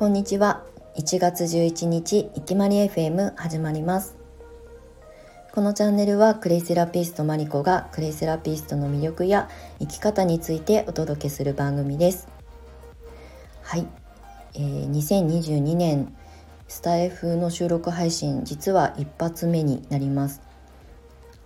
[0.00, 0.64] こんにちは。
[0.96, 4.16] 1月11日いきまり FM 始まります。
[5.52, 12.28] このチャンネルはクレイセラピストマリコがクレイセラピストの魅力や生き方についてお届けする番組です。
[13.60, 13.86] はい、
[14.54, 16.16] えー、2022年
[16.66, 20.40] スタイフの収録配信実は一発目になります。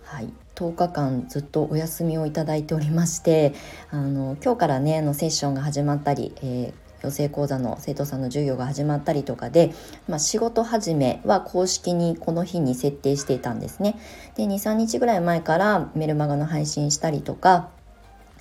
[0.05, 0.29] はい。
[0.55, 3.53] 10日間ずっとお休みをいただいておりまして
[3.91, 9.73] あの今日からねのセッションが始まったり、えー養成講座の生徒さんの授業が始まったりとかで、
[10.07, 13.99] まあ、仕事始めは公式にこの日に設定していたんですね。
[14.35, 17.69] で23日ぐらい前からメルマガの配信したりとか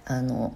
[0.06, 0.54] あの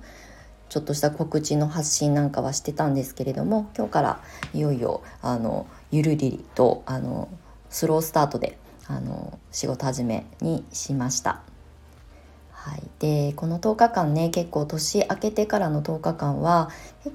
[0.69, 4.21] ちょっとした告知の発信なんかはしてたんですけれども今日から
[4.53, 7.29] いよいよあのゆるりりとあの
[7.71, 11.48] スロースタートであの仕事始めにしました。
[12.61, 16.71] はい、でこの10日間ね結構年明けてからの10日間は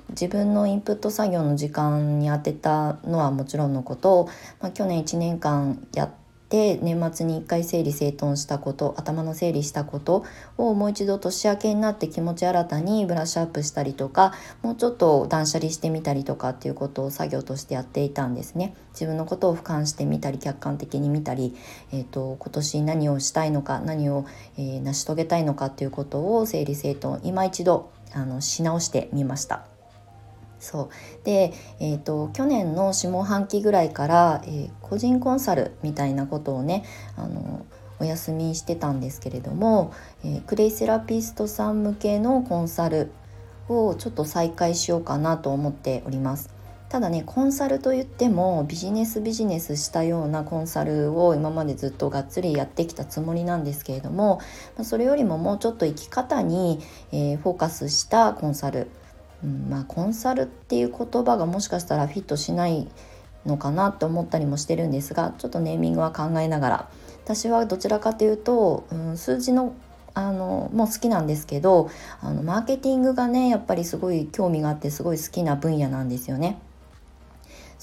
[0.10, 4.30] 自分のインプット作業の時間に充てたのはもちろんのこと、
[4.62, 6.23] まあ、去年1年間やって
[6.54, 10.24] 年末に1回整理整頓したこと頭の整理したこと
[10.58, 18.76] をもう一度年明けになって気持ち新たにブラッシュアップしたりとかもうちょっと断捨離してみたりとかっていうことを作業としてやっていたんですね。
[18.92, 21.56] 自分のことを俯瞰してみたり客観的に見たり、
[21.92, 24.26] えーと、今年何をしたいのか何を、
[24.58, 29.73] えー、成し遂げたいのかっていうことを整理整頓今一度あのし直してみました。
[30.64, 30.90] そう
[31.26, 36.86] で、えーと、去年の下半期ぐらいから、えー、個人コンサルみたいなことをね
[37.18, 37.66] あの
[38.00, 43.12] お休みしてたんですけれども、えー、クレイセラピストさん向けのコンサル
[43.68, 46.50] をちょっと再開しようかなと思っております。
[46.88, 54.42] ただねコンサルといってもビジネスビジネスしたようなコンサルを今までずっとがっつりやってきたつもりなんですけれども
[54.84, 58.92] それよりももうちょっと生き方に、えー、フォーカスしたコンサル
[59.44, 62.88] うん、まあコンサルっていう言葉がもしかしたらフィットしない
[63.46, 66.90] のかなって思ったりもしてるんですがちょっとネーミングは考えながら
[67.26, 69.76] 私はどちらかというと、うん、数字の
[70.16, 71.90] あのも好きなんですけど
[72.22, 76.60] あのマーケティングがねやっぱりすごい興味があってすごい好きな分野なんですよね。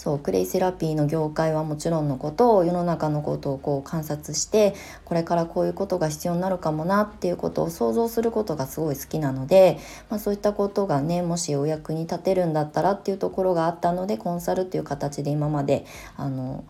[0.01, 4.75] そうクレイセラピーの業界はもちろんのことを世の中のことをこう観察して
[5.05, 9.79] これからこういうことが必要になるかもなっていうことを想像することがすごい好きなので、
[10.09, 15.85] まあ、そういったことがねもしお役に立てるんだったらっていうところがあったのでコンサルっていう形で今まで
[16.17, 16.65] あの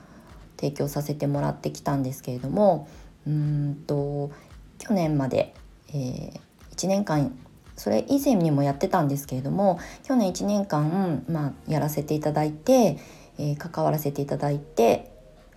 [0.56, 2.88] 提供させてもらってきたんですけれども
[3.28, 4.32] うんと
[4.78, 5.54] 去年まで、
[5.90, 6.40] えー、
[6.74, 7.38] 1年間
[7.76, 12.98] それ以前にもやってたんですけれども去年1年間、まあ、やらせていただいて
[13.40, 15.10] えー、関わらせていただいて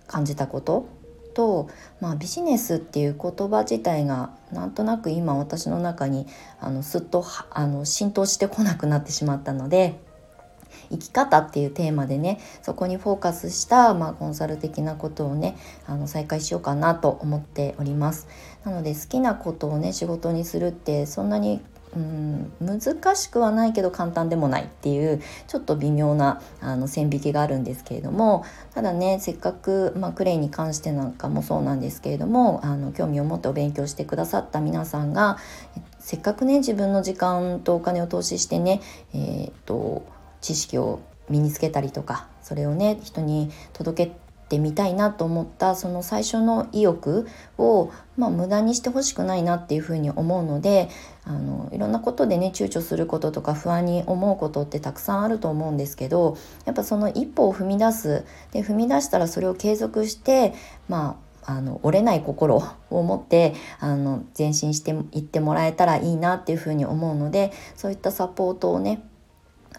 [0.06, 0.88] 感じたこと
[1.34, 1.68] と、
[2.00, 6.26] まあ、ビジネスっていう言葉自体がなんとなく今私の中に
[6.60, 10.00] あのすっとあの浸透してこなくなってしまったので
[10.90, 15.56] 生き方っていうテーマでねそこにフォーカスした、まあ、コンサル的なことをね
[15.86, 18.28] あの再開しようかなと思っております。
[18.64, 21.60] なので好きなことをね仕事にするってそんなに
[21.96, 28.44] うん難しくはないけど簡単でもないっていうちょっと微妙なあの線引きがあるんですけれども
[28.74, 35.38] ただねせっかく、まあ、クレイに関してなんかもそうなんですけれどもあの興味を持ってお勉強してくださった皆さんが
[36.00, 38.80] せっかくね自分の時間とお金を投資してね、
[39.14, 40.12] えーと
[40.44, 41.00] 知識を
[41.30, 44.12] 身につけたりとかそれをね人に届け
[44.48, 47.26] てみたいなと思ったその最初の意欲
[47.58, 50.88] を、まあ、無駄にしてほしくないなっていうふうに思うので
[51.24, 58.24] あのいろんなことでね躊躇することとか不安に思うことってたくさんあると思うんですけどやっぱその一歩を踏み出す。
[58.52, 60.54] で踏み出したらそれを継続して
[60.88, 62.56] まああの折れない心
[62.90, 69.02] を持ってあの前進していってもらえたらいいなっていうふうに思うのでそういったサポートをね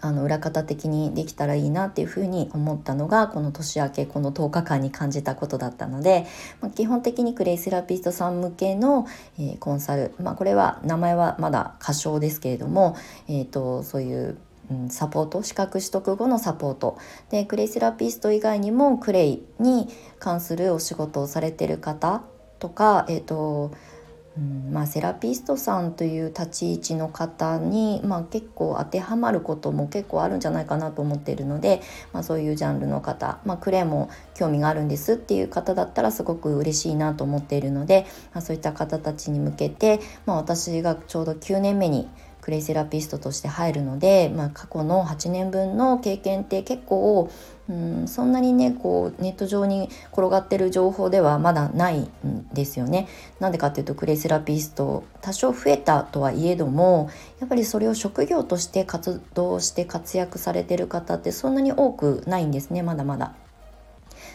[0.00, 6.26] あの裏方的にできたらいいなっていうふうに思ったのがこの年明けこの10日間に感じたことだったので、
[6.60, 9.06] まあ、基本的にクレイセラピストさん向けの、
[9.38, 12.96] えー、コンサル、まあ、これは名前はまだ仮称ですけれども、
[13.28, 14.38] えーと、そういう
[14.68, 16.98] うん、サポート資格取得後のサポート。
[17.30, 19.88] でクレイセラピスト以外にもクレイに
[20.18, 22.24] 関するお仕事をされてる方
[22.58, 23.70] とか、えーと
[24.38, 31.80] うんまあ、セラピストさんという立ち位置の方に、まあ、結構当てはまることも結構あるんじゃないかなと思っているので、
[32.12, 42.08] まあ、そういうジャンルの方、まあ、クレーも興味があるんですっていう方だったらすごく嬉しいなと思っているので、まあ、そういった方たちに向けて、まあ、私がちょうど9年目に
[42.46, 47.28] クレイセラピストとして入るので、まあ、過去の8年分の経験って結構
[47.68, 53.08] うんそんなにねこうネット上に転がってる情報ではまだないんですよね。
[53.40, 57.10] なんでかっていうとクレイセラピスト多少増えたとはいえども
[57.40, 63.34] やっぱりそれを職業として活動して活躍されてる方ってそんなに多くないんですねまだまだ。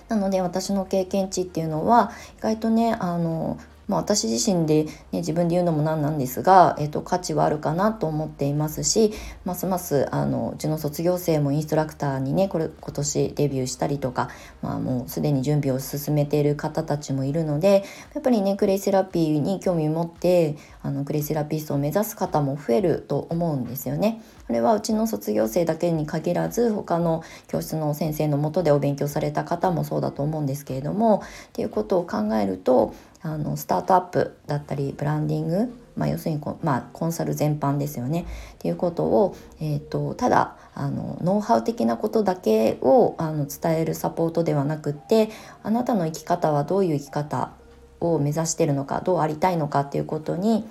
[0.09, 3.57] なので私の経験値っていうのは意外とねあの
[3.91, 9.11] まあ、私自身で、ね、自分で言うのもなんなんですが、えーと、価値はあるかなと思っていますし
[9.43, 14.29] ますますあのうちの卒業生もインストラクターにねこれ今年デビューしたりとか、
[14.61, 17.83] まあ、もうすでに準備を進めている方たちもいるので
[18.15, 24.21] やっぱりねクレイセラピーに興味を持ってあのクレイセラピストを目指す方も増えると思うんですよね。
[24.47, 32.93] これはうちの卒業生だけに限らず他の教室の先生のもとでお勉強された方もそうだと思うんですけれどもっていうことを考えると
[33.23, 45.29] あのスタートアップだったりブランディング、まあ、要するにコ,、まあ、コンサル全般ですよねっていうことを、えーと、ただあのノウハウ的なことだけをあの伝えるサポートではなくって
[45.63, 47.51] あなたの生き方はどういう生き方
[47.99, 50.65] を目指してるのかどうありたいのかっていうことに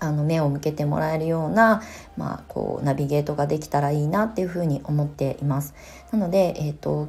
[0.00, 1.82] あの目を向けてもらえるような、
[2.16, 5.74] まあ、こうナビゲートができたらいいなっていうふうに思っています。
[6.10, 7.08] なので、えーと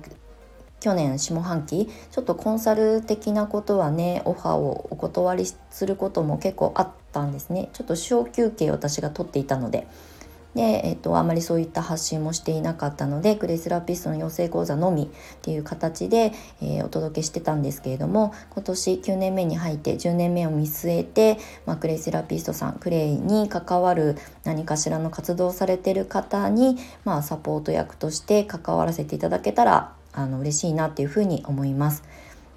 [0.81, 7.69] 去年下半期ちょっとコンサル的なことはねオファーをお断りすることも結構あったんですね。
[7.71, 9.87] ちょっと小休憩私が取っていたので。
[10.55, 15.07] で、えっと、あまりそういった発信もしていなかったのでクレイセラピストの養成講座のみっ
[15.41, 32.03] ていう形で、えー、お届けしてたんですけれども今年9年目に入って10年目を見据えて、まあ、クレイセラピストさんクレイに関わる何かしらの活動をされてる方に、まあ、サポート役として関わらせていただけたらあの嬉しいなっていうふうに思います。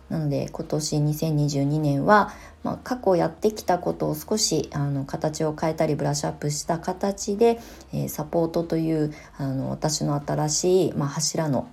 [0.09, 7.59] なので今年2022年は、まあ、過去やってきたことを少しあの形を変えたりブラッシュアップした形で、
[7.93, 11.69] えー、サポートというあの私の新しい、まあ、柱の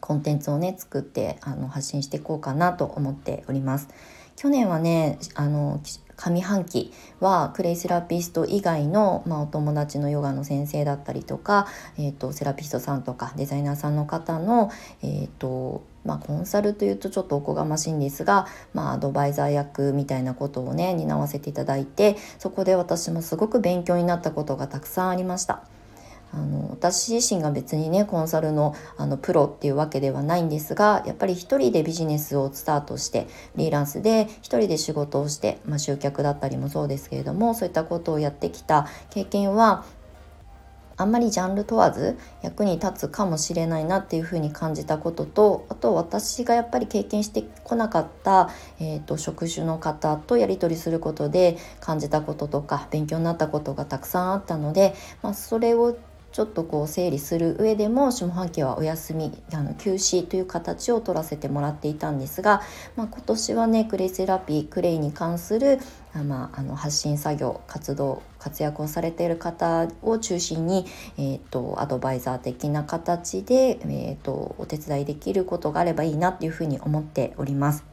[0.00, 3.88] コンテンツをね作ってあの発信していこうかなと思っております。
[4.36, 5.80] 去年はねあの
[6.20, 11.66] 上半期はクレイセラピスト以外の、まあ、お友達のヨガの先生だったりとか、
[11.98, 14.70] えーと、セラピストさんとかデザイナーさんの方の、
[15.02, 25.64] えーとまあ、コンサルというとちょっとおこがましいんですが、まあ、アドバイザー役みたいなことをね担わせていただいてそこで私もすごく勉強になったことがたくさんありました。
[26.32, 39.84] あの私自身が別にねコンサルのあのプロっていうわけではないんですがやっぱり一人でビジネスをスタートしてフリーランスで一人で仕事をして、まあ、集客だったりもそうですけれどもそういったことをやってきた経験は
[40.96, 55.96] あんまりジャンル問わず役に立つかもしれないなっていうふうに感じたこととあと私がやっぱり経験してこなかった、えーと職種の方とやり取りすることで感じたこととか勉強になったことがたくさんあったので、まあ、それを
[56.32, 62.62] ちょっとこう整理する上でも下半期はお休みあの休止という形を取らせてもらっていたんですが、
[62.96, 65.78] まあ、今年はねクレイセラピークレイに関する
[66.14, 70.86] あ、まあ、あの発信作業活動活躍をされている方を中心に、
[71.18, 77.89] えーと、アドバイザー的な形で、えーとお手伝いできることがあればいいなっていうふうに思っております。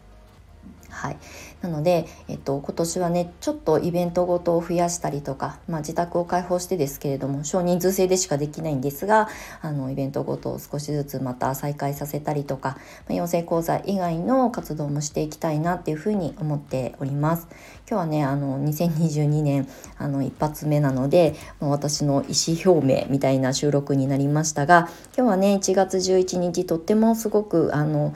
[0.90, 1.18] はい、
[1.62, 9.30] なので、えっと、今年はねちょっとイベントごとを増やしたりとか、まあ、自宅を開放してですけれども少人数制でしかできないんですが
[9.62, 17.48] あのイベントごとを少しずつまた再開させたりとか、まあ、養成講座以外の活動もしていきたいなっていうふうに思っております。
[17.90, 28.14] 今日はねあの2022年あの一発目なのでもう私の意思表明みたいな収録になりましたが今日はね1月11日とってもすごくあの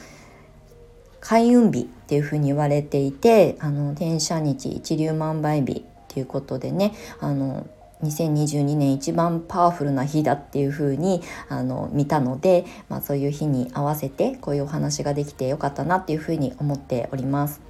[1.22, 7.66] 開運日っていうふうに言われていてあの天赦日一粒万倍日っていうことでねあの
[8.04, 17.62] 2022年一番パワフルな日だっていう風にあに見たので、まあ、そういう日に合わせてこういうお話ができてよかったなっていう風に思っております。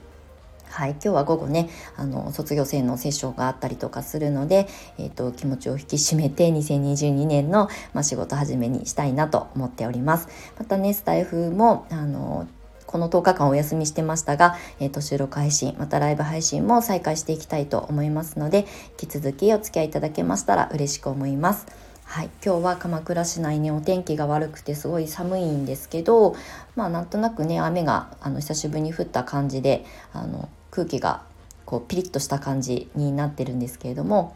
[0.69, 10.29] はい、今日は午後ねあの卒業生のセッションがあったりとかするので、えーと、気持ちを引き締めて2022年の、まあ、仕事始めにしたいなと思っております。
[10.57, 12.47] またねスタイフもあの
[12.91, 18.65] この10日間お休みしてましたが、えー、と収録配信またライブ配信も再開していきたいと思いますので
[19.01, 21.65] 引き続きお付き合いいただけましたら嬉しく思います。
[22.03, 26.35] はい、今日は鎌倉市内ねお天気が悪くてすごい寒いんですけど
[26.75, 31.21] まあなんとなくね雨があの久しぶりに降った感じであの空気が
[31.65, 34.35] こうピリッとした感じになってるんですけれども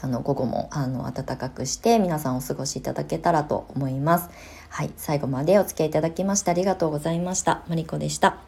[0.00, 4.30] あの午後もあの暖かくして皆さんお過ごしいただけたらと思います。
[4.68, 7.62] はい、最後までお付き合いいただきましてありがとうございました。
[7.68, 8.47] マリコでした。